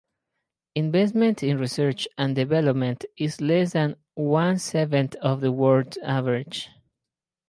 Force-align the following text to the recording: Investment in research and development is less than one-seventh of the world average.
Investment 0.73 1.43
in 1.43 1.59
research 1.59 2.07
and 2.17 2.33
development 2.35 3.05
is 3.17 3.39
less 3.39 3.73
than 3.73 3.97
one-seventh 4.15 5.13
of 5.17 5.41
the 5.41 5.51
world 5.51 5.95
average. 6.01 6.69